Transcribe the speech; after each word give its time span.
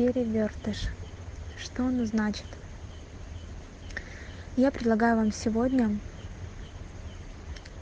перевертыш. 0.00 0.88
Что 1.58 1.84
оно 1.84 2.06
значит? 2.06 2.46
Я 4.56 4.70
предлагаю 4.70 5.16
вам 5.16 5.30
сегодня 5.30 5.94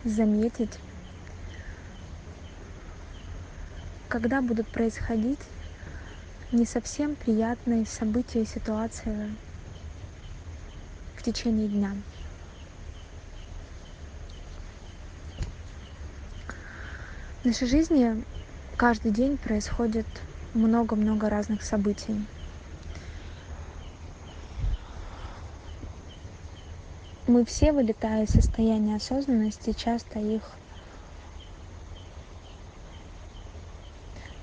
заметить, 0.02 0.80
когда 4.08 4.42
будут 4.42 4.66
происходить 4.66 5.38
не 6.50 6.66
совсем 6.66 7.14
приятные 7.14 7.86
события 7.86 8.42
и 8.42 8.46
ситуации 8.46 9.32
в 11.16 11.22
течение 11.22 11.68
дня. 11.68 11.92
В 17.42 17.44
нашей 17.44 17.68
жизни 17.68 18.24
каждый 18.76 19.12
день 19.12 19.36
происходит 19.36 20.06
много-много 20.54 21.28
разных 21.28 21.62
событий. 21.62 22.16
Мы 27.26 27.44
все, 27.44 27.72
вылетая 27.72 28.24
из 28.24 28.30
состояния 28.30 28.96
осознанности, 28.96 29.72
часто 29.72 30.18
их 30.18 30.42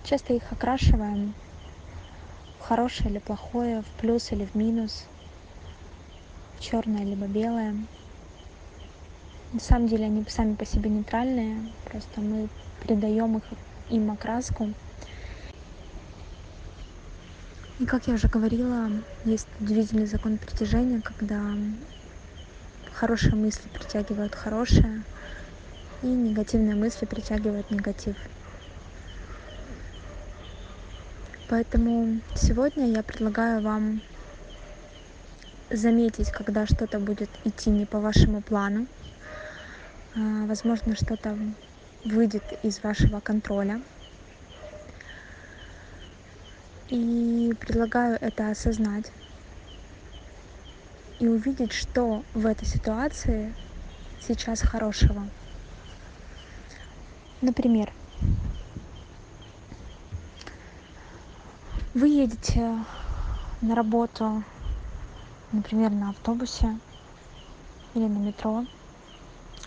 часто 0.04 0.34
их 0.34 0.44
окрашиваем 0.52 1.34
в 2.60 2.64
хорошее 2.64 3.10
или 3.10 3.20
плохое, 3.20 3.82
в 3.82 4.00
плюс 4.00 4.32
или 4.32 4.46
в 4.46 4.54
минус, 4.54 5.06
в 6.58 6.62
черное 6.62 7.04
либо 7.04 7.26
белое. 7.26 7.76
На 9.52 9.60
самом 9.60 9.88
деле 9.88 10.06
они 10.06 10.24
сами 10.30 10.54
по 10.54 10.66
себе 10.66 10.90
нейтральные, 10.90 11.58
просто 11.86 12.22
мы 12.22 12.50
придаем 12.84 13.38
их, 13.38 13.44
им 13.90 14.12
окраску. 14.12 14.70
И 17.78 17.86
как 17.86 18.08
я 18.08 18.14
уже 18.14 18.30
говорила, 18.30 18.90
есть 19.26 19.48
удивительный 19.60 20.06
закон 20.06 20.38
притяжения, 20.38 21.02
когда 21.02 21.42
хорошие 22.94 23.36
мысли 23.36 23.68
притягивают 23.68 24.34
хорошее, 24.34 25.04
и 26.02 26.08
негативные 26.08 26.76
мысли 26.76 27.06
притягивают 27.06 27.70
негатив. 27.72 28.16
Поэтому 31.50 32.22
сегодня 32.36 32.88
я 32.88 33.04
предлагаю 33.04 33.62
вам 33.62 34.02
заметить, 35.70 36.32
когда 36.32 36.66
что-то 36.66 37.00
будет 37.00 37.30
идти 37.44 37.70
не 37.70 37.86
по 37.86 38.00
вашему 38.00 38.42
плану. 38.42 38.88
А, 40.16 40.46
возможно, 40.46 40.96
что-то 40.96 41.38
выйдет 42.06 42.44
из 42.64 42.82
вашего 42.82 43.20
контроля. 43.20 43.82
И 46.90 47.52
предлагаю 47.60 48.18
это 48.22 48.52
осознать 48.52 49.12
и 51.20 51.28
увидеть, 51.28 51.74
что 51.74 52.24
в 52.36 52.46
этой 52.46 52.68
ситуации 52.68 53.54
сейчас 54.22 54.62
хорошего. 54.62 55.28
Например, 57.42 57.92
вы 61.96 62.10
едете 62.10 62.78
на 63.62 63.74
работу, 63.74 64.44
например, 65.52 65.90
на 65.90 66.10
автобусе 66.10 66.78
или 67.96 68.08
на 68.08 68.20
метро, 68.20 68.64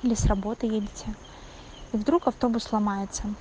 или 0.02 0.14
с 0.14 0.24
работы 0.26 0.66
едете, 0.66 1.14
и 1.92 1.96
вдруг 1.96 2.28
автобус 2.28 2.70
ломается. 2.70 3.34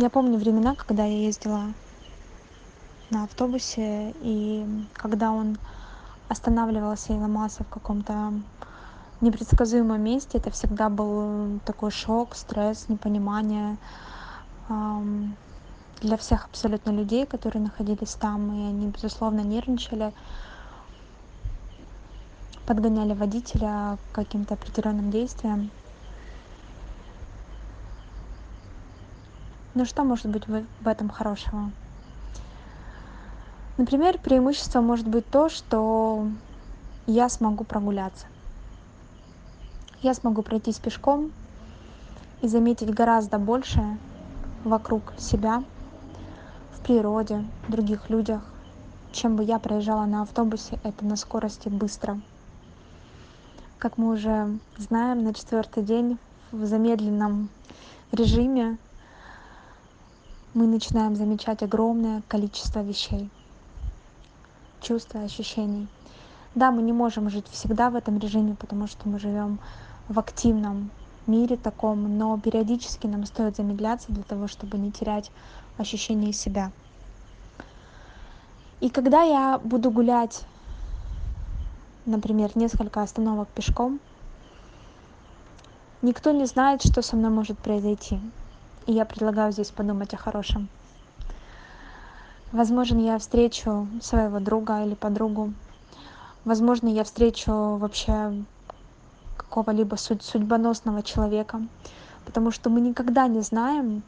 Я 0.00 0.10
помню 0.10 0.38
времена, 0.38 0.76
когда 0.76 1.04
я 1.04 1.26
ездила 1.26 1.74
на 3.10 3.24
автобусе, 3.24 4.14
и 4.22 4.64
когда 4.92 5.32
он 5.32 5.58
останавливался 6.28 7.14
и 7.14 7.16
ломался 7.16 7.64
в 7.64 7.68
каком-то 7.68 8.32
непредсказуемом 9.20 10.00
месте, 10.00 10.38
это 10.38 10.52
всегда 10.52 10.88
был 10.88 11.58
такой 11.66 11.90
шок, 11.90 12.36
стресс, 12.36 12.88
непонимание 12.88 13.76
для 16.00 16.16
всех 16.16 16.44
абсолютно 16.44 16.90
людей, 16.92 17.26
которые 17.26 17.60
находились 17.60 18.14
там, 18.14 18.52
и 18.52 18.68
они, 18.68 18.86
безусловно, 18.86 19.40
нервничали, 19.40 20.12
подгоняли 22.66 23.14
водителя 23.14 23.98
к 24.12 24.14
каким-то 24.14 24.54
определенным 24.54 25.10
действиям. 25.10 25.72
Но 29.74 29.84
что 29.84 30.04
может 30.04 30.26
быть 30.26 30.46
в 30.46 30.88
этом 30.88 31.08
хорошего? 31.08 31.70
Например, 33.76 34.18
преимущество 34.18 34.80
может 34.80 35.06
быть 35.06 35.28
то, 35.30 35.48
что 35.48 36.26
я 37.06 37.28
смогу 37.28 37.64
прогуляться. 37.64 38.26
Я 40.02 40.14
смогу 40.14 40.42
пройтись 40.42 40.78
пешком 40.78 41.32
и 42.40 42.48
заметить 42.48 42.92
гораздо 42.92 43.38
больше 43.38 43.98
вокруг 44.64 45.12
себя, 45.16 45.62
в 46.72 46.80
природе, 46.80 47.44
других 47.68 48.10
людях, 48.10 48.42
чем 49.12 49.36
бы 49.36 49.44
я 49.44 49.58
проезжала 49.58 50.04
на 50.06 50.22
автобусе, 50.22 50.78
это 50.84 51.04
на 51.04 51.16
скорости 51.16 51.68
быстро. 51.68 52.20
Как 53.78 53.96
мы 53.96 54.12
уже 54.12 54.58
знаем, 54.76 55.22
на 55.24 55.34
четвертый 55.34 55.82
день 55.82 56.18
в 56.52 56.64
замедленном 56.64 57.48
режиме 58.12 58.76
мы 60.54 60.66
начинаем 60.66 61.14
замечать 61.14 61.62
огромное 61.62 62.22
количество 62.28 62.80
вещей 62.80 63.30
чувства, 64.80 65.22
ощущений. 65.22 65.88
Да, 66.54 66.70
мы 66.70 66.82
не 66.82 66.92
можем 66.92 67.28
жить 67.30 67.46
всегда 67.50 67.90
в 67.90 67.96
этом 67.96 68.18
режиме, 68.18 68.56
потому 68.58 68.86
что 68.86 69.08
мы 69.08 69.18
живем 69.18 69.58
в 70.08 70.18
активном 70.18 70.90
мире 71.26 71.56
таком, 71.56 72.16
но 72.16 72.38
периодически 72.38 73.06
нам 73.06 73.26
стоит 73.26 73.56
замедляться 73.56 74.12
для 74.12 74.22
того, 74.22 74.48
чтобы 74.48 74.78
не 74.78 74.90
терять 74.90 75.30
ощущение 75.76 76.32
себя. 76.32 76.72
И 78.80 78.88
когда 78.88 79.22
я 79.22 79.58
буду 79.58 79.90
гулять, 79.90 80.44
например, 82.06 82.50
несколько 82.54 83.02
остановок 83.02 83.48
пешком, 83.48 84.00
никто 86.00 86.30
не 86.30 86.46
знает, 86.46 86.82
что 86.82 87.02
со 87.02 87.16
мной 87.16 87.30
может 87.30 87.58
произойти. 87.58 88.20
И 88.88 88.92
я 88.92 89.04
предлагаю 89.04 89.52
здесь 89.52 89.70
подумать 89.70 90.14
о 90.14 90.16
хорошем. 90.16 90.70
Возможно, 92.52 92.98
я 92.98 93.18
встречу 93.18 93.86
своего 94.00 94.40
друга 94.40 94.82
или 94.82 94.94
подругу. 94.94 95.52
Возможно, 96.46 96.88
я 96.88 97.04
встречу 97.04 97.52
вообще 97.52 98.32
какого-либо 99.36 99.96
судьбоносного 99.96 101.02
человека, 101.02 101.60
потому 102.24 102.50
что 102.50 102.70
мы 102.70 102.80
никогда 102.80 103.26
не 103.26 103.42
знаем, 103.42 104.02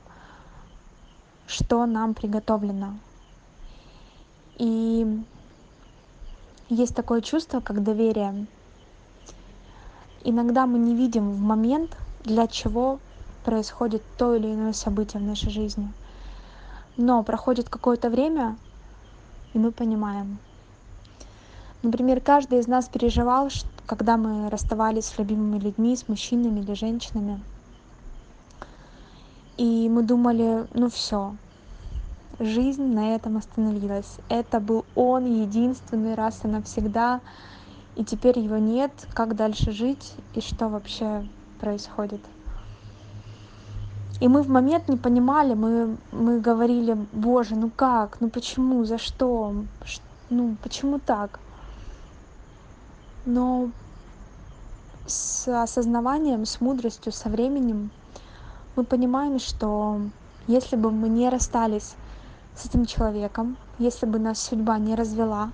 что 1.46 1.84
нам 1.84 2.14
приготовлено. 2.14 2.94
И 4.56 5.22
есть 6.70 6.96
такое 6.96 7.20
чувство, 7.20 7.60
как 7.60 7.82
доверие. 7.82 8.46
Иногда 10.24 10.64
мы 10.64 10.78
не 10.78 10.94
видим 10.94 11.32
в 11.32 11.40
момент, 11.40 11.98
для 12.24 12.46
чего 12.46 12.98
происходит 13.44 14.02
то 14.16 14.34
или 14.34 14.46
иное 14.46 14.72
событие 14.72 15.22
в 15.22 15.26
нашей 15.26 15.50
жизни– 15.50 15.92
но 17.00 17.22
проходит 17.22 17.68
какое-то 17.68 18.10
время, 18.10 18.56
и 19.54 19.58
мы 19.58 19.72
понимаем. 19.72 20.38
Например, 21.82 22.20
каждый 22.20 22.58
из 22.58 22.66
нас 22.66 22.88
переживал, 22.88 23.48
когда 23.86 24.18
мы 24.18 24.50
расставались 24.50 25.06
с 25.06 25.18
любимыми 25.18 25.58
людьми, 25.58 25.96
с 25.96 26.08
мужчинами 26.08 26.60
или 26.60 26.74
женщинами. 26.74 27.40
И 29.56 29.88
мы 29.88 30.02
думали, 30.02 30.66
ну 30.74 30.90
все, 30.90 31.36
жизнь 32.38 32.84
на 32.84 33.14
этом 33.14 33.38
остановилась. 33.38 34.19
Это 34.28 34.60
был 34.60 34.84
он 34.94 35.25
единственный 35.25 36.14
раз 36.14 36.44
и 36.44 36.48
навсегда, 36.48 37.20
и 37.96 38.04
теперь 38.04 38.38
его 38.38 38.58
нет. 38.58 38.93
Как 39.14 39.36
дальше 39.36 39.72
жить 39.72 40.12
и 40.34 40.43
что 40.43 40.69
вообще 40.69 41.26
происходит? 41.60 42.20
И 44.20 44.28
мы 44.28 44.43
в 44.43 44.50
момент 44.50 44.88
не 44.88 44.99
понимали, 44.99 45.55
мы, 45.55 45.96
мы 46.12 46.40
говорили, 46.40 46.94
боже, 47.12 47.56
ну 47.56 47.70
как, 47.75 48.20
ну 48.20 48.28
почему, 48.28 48.84
за 48.84 48.99
что, 48.99 49.55
ну 50.28 50.56
почему 50.62 50.99
так? 50.99 51.40
Но 53.25 53.70
с 55.06 55.49
осознаванием, 55.49 56.44
с 56.44 56.61
мудростью, 56.61 57.12
со 57.12 57.31
временем 57.31 57.90
мы 58.76 58.84
понимаем, 58.84 59.38
что 59.38 60.00
если 60.46 60.76
бы 60.76 60.90
мы 60.90 61.08
не 61.08 61.31
расстались 61.31 61.94
с 62.55 62.67
этим 62.67 62.84
человеком, 62.84 63.56
если 63.78 64.05
бы 64.05 64.19
нас 64.19 64.38
судьба 64.38 64.78
не 64.78 64.94
развела, 64.94 65.50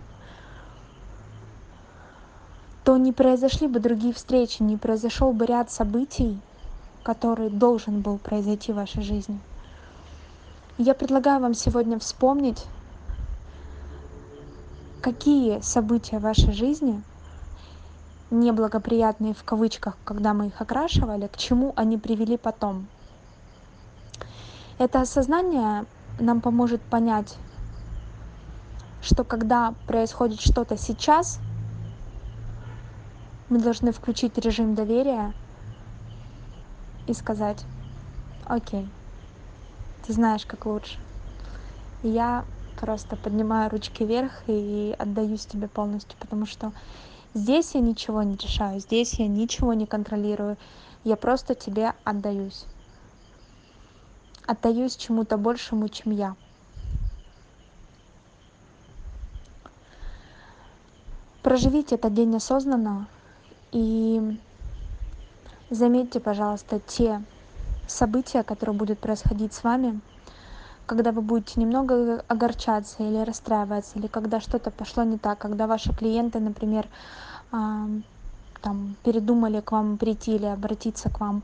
то 2.83 2.97
не 2.97 3.13
произошли 3.13 3.69
бы 3.69 3.79
другие 3.79 4.13
встречи, 4.13 4.63
не 4.63 4.77
произошел 4.77 5.33
бы 5.33 5.47
ряд 5.47 5.71
событий, 5.71 6.41
который 7.07 7.51
должен 7.51 8.01
был 8.01 8.19
произойти 8.19 8.73
в 8.73 8.77
вашей 8.77 9.05
жизни. 9.05 9.39
Я 10.77 10.93
предлагаю 10.93 11.41
вам 11.41 11.55
сегодня 11.55 12.01
вспомнить, 12.01 12.65
какие 15.01 15.61
события 15.61 16.19
в 16.19 16.23
вашей 16.23 16.53
жизни 16.53 17.01
неблагоприятные 18.33 19.35
в 19.35 19.45
кавычках, 19.45 19.97
когда 20.03 20.35
мы 20.35 20.49
их 20.49 20.61
окрашивали, 20.61 21.29
к 21.29 21.37
чему 21.37 21.73
они 21.77 21.97
привели 21.97 22.37
потом. 22.37 22.89
Это 24.79 25.01
осознание 25.01 25.85
нам 26.19 26.41
поможет 26.41 26.83
понять, 26.83 27.37
что 29.01 29.23
когда 29.23 29.75
происходит 29.87 30.41
что-то 30.41 30.77
сейчас, 30.77 31.39
мы 33.49 33.61
должны 33.61 33.93
включить 33.93 34.37
режим 34.39 34.75
доверия 34.75 35.35
и 37.07 37.15
сказать, 37.15 37.65
окей, 38.45 38.89
ты 40.07 40.13
знаешь, 40.13 40.47
как 40.47 40.67
лучше. 40.67 40.99
я 42.03 42.45
просто 42.81 43.17
поднимаю 43.17 43.71
ручки 43.71 44.03
вверх 44.03 44.43
и 44.47 44.95
отдаюсь 44.99 45.47
тебе 45.47 45.69
полностью, 45.69 46.19
потому 46.19 46.47
что 46.47 46.73
здесь 47.35 47.75
я 47.75 47.81
ничего 47.81 48.23
не 48.23 48.37
решаю, 48.37 48.81
здесь 48.81 49.15
я 49.15 49.27
ничего 49.27 49.73
не 49.73 49.87
контролирую, 49.87 50.57
я 51.05 51.17
просто 51.17 51.55
тебе 51.55 51.95
отдаюсь 52.05 52.67
отдаюсь 54.47 54.97
чему-то 54.97 55.37
большему, 55.37 55.89
чем 55.89 56.13
я. 56.13 56.37
Проживите 61.43 61.95
этот 61.97 62.15
день 62.15 62.35
осознанно 62.35 63.07
и 63.73 64.39
заметьте, 65.71 66.21
пожалуйста, 66.21 66.81
те 66.87 67.23
события, 67.87 68.43
которые 68.43 68.77
будут 68.77 68.99
происходить 68.99 69.53
с 69.53 69.65
вами, 69.65 70.01
когда 70.87 71.13
вы 71.13 71.21
будете 71.21 71.61
немного 71.61 72.23
огорчаться 72.29 73.03
или 73.03 73.25
расстраиваться, 73.25 73.99
или 73.99 74.07
когда 74.07 74.41
что-то 74.41 74.71
пошло 74.71 75.03
не 75.03 75.19
так, 75.19 75.39
когда 75.39 75.67
ваши 75.67 75.93
клиенты, 75.93 76.41
например, 76.41 76.87
там 77.51 78.97
передумали 79.05 79.61
к 79.61 79.73
вам 79.73 79.99
прийти 79.99 80.37
или 80.37 80.47
обратиться 80.47 81.11
к 81.11 81.21
вам, 81.21 81.43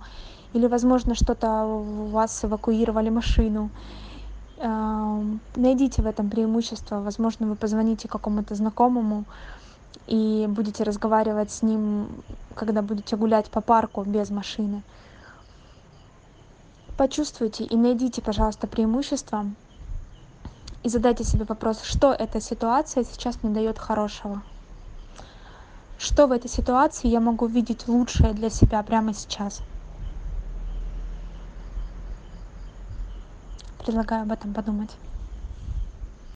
или, 0.52 0.66
возможно, 0.66 1.14
что-то 1.14 1.64
у 1.64 2.06
вас 2.06 2.44
эвакуировали 2.44 3.10
машину. 3.10 3.70
Найдите 5.56 6.02
в 6.02 6.06
этом 6.06 6.30
преимущество. 6.30 7.00
Возможно, 7.00 7.46
вы 7.46 7.56
позвоните 7.56 8.06
какому-то 8.08 8.54
знакомому 8.54 9.24
и 10.06 10.46
будете 10.48 10.84
разговаривать 10.84 11.50
с 11.50 11.62
ним, 11.62 12.06
когда 12.52 12.82
будете 12.82 13.16
гулять 13.16 13.50
по 13.50 13.60
парку 13.60 14.02
без 14.04 14.30
машины. 14.30 14.82
Почувствуйте 16.96 17.64
и 17.64 17.76
найдите, 17.76 18.22
пожалуйста, 18.22 18.66
преимущество 18.66 19.46
и 20.82 20.88
задайте 20.88 21.24
себе 21.24 21.44
вопрос, 21.44 21.82
что 21.82 22.12
эта 22.12 22.40
ситуация 22.40 23.04
сейчас 23.04 23.42
мне 23.42 23.54
дает 23.54 23.78
хорошего. 23.78 24.42
Что 25.98 26.26
в 26.26 26.32
этой 26.32 26.50
ситуации 26.50 27.08
я 27.08 27.20
могу 27.20 27.46
видеть 27.46 27.88
лучшее 27.88 28.32
для 28.32 28.50
себя 28.50 28.82
прямо 28.82 29.14
сейчас. 29.14 29.62
предлагаю 33.84 34.22
об 34.22 34.32
этом 34.32 34.54
подумать 34.54 34.90